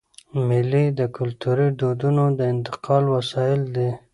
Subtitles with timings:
[0.47, 3.89] مېلې د کلتوري دودونو د انتقال وسایل دي.